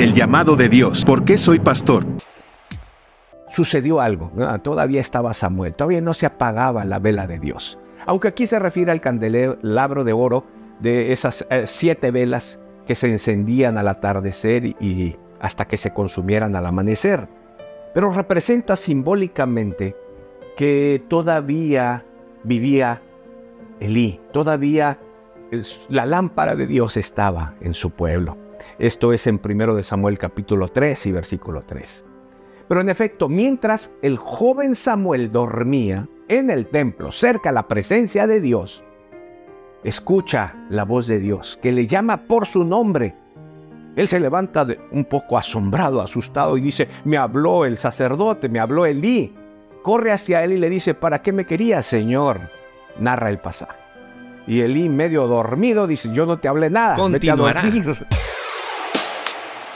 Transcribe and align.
El 0.00 0.14
llamado 0.14 0.56
de 0.56 0.70
Dios. 0.70 1.04
¿Por 1.04 1.26
qué 1.26 1.36
soy 1.36 1.58
pastor? 1.58 2.06
Sucedió 3.50 4.00
algo. 4.00 4.30
Todavía 4.62 4.98
estaba 4.98 5.34
Samuel. 5.34 5.74
Todavía 5.74 6.00
no 6.00 6.14
se 6.14 6.24
apagaba 6.24 6.86
la 6.86 6.98
vela 6.98 7.26
de 7.26 7.38
Dios. 7.38 7.78
Aunque 8.06 8.28
aquí 8.28 8.46
se 8.46 8.58
refiere 8.58 8.92
al 8.92 9.02
candelabro 9.02 10.04
de 10.04 10.14
oro 10.14 10.46
de 10.78 11.12
esas 11.12 11.44
eh, 11.50 11.64
siete 11.66 12.10
velas 12.12 12.58
que 12.86 12.94
se 12.94 13.12
encendían 13.12 13.76
al 13.76 13.88
atardecer 13.88 14.64
y 14.64 15.18
hasta 15.38 15.66
que 15.66 15.76
se 15.76 15.92
consumieran 15.92 16.56
al 16.56 16.64
amanecer. 16.64 17.28
Pero 17.92 18.10
representa 18.10 18.76
simbólicamente 18.76 19.94
que 20.56 21.04
todavía 21.08 22.06
vivía 22.42 23.02
Elí, 23.80 24.18
todavía 24.32 24.98
la 25.90 26.06
lámpara 26.06 26.54
de 26.54 26.66
Dios 26.66 26.96
estaba 26.96 27.52
en 27.60 27.74
su 27.74 27.90
pueblo. 27.90 28.38
Esto 28.78 29.12
es 29.12 29.26
en 29.26 29.40
1 29.42 29.82
Samuel 29.82 30.18
capítulo 30.18 30.68
3 30.68 31.06
y 31.06 31.12
versículo 31.12 31.62
3. 31.62 32.04
Pero 32.68 32.80
en 32.80 32.88
efecto, 32.88 33.28
mientras 33.28 33.90
el 34.00 34.16
joven 34.16 34.74
Samuel 34.74 35.32
dormía 35.32 36.08
en 36.28 36.50
el 36.50 36.68
templo, 36.68 37.10
cerca 37.10 37.50
a 37.50 37.52
la 37.52 37.66
presencia 37.66 38.28
de 38.28 38.40
Dios, 38.40 38.84
escucha 39.82 40.54
la 40.70 40.84
voz 40.84 41.06
de 41.06 41.18
Dios 41.18 41.58
que 41.60 41.72
le 41.72 41.86
llama 41.86 42.28
por 42.28 42.46
su 42.46 42.64
nombre. 42.64 43.16
Él 43.96 44.06
se 44.06 44.20
levanta 44.20 44.66
un 44.92 45.04
poco 45.04 45.36
asombrado, 45.36 46.00
asustado 46.00 46.56
y 46.56 46.60
dice, 46.60 46.86
me 47.04 47.16
habló 47.16 47.64
el 47.64 47.76
sacerdote, 47.76 48.48
me 48.48 48.60
habló 48.60 48.86
Elí. 48.86 49.34
Corre 49.82 50.12
hacia 50.12 50.44
él 50.44 50.52
y 50.52 50.58
le 50.58 50.70
dice, 50.70 50.94
¿para 50.94 51.22
qué 51.22 51.32
me 51.32 51.46
querías, 51.46 51.86
Señor? 51.86 52.40
Narra 52.98 53.30
el 53.30 53.40
pasaje. 53.40 53.78
Y 54.46 54.60
Elí, 54.60 54.88
medio 54.88 55.26
dormido, 55.26 55.86
dice, 55.86 56.10
yo 56.12 56.24
no 56.24 56.38
te 56.38 56.46
hablé 56.46 56.70
nada. 56.70 56.94
Continuará. 56.94 57.62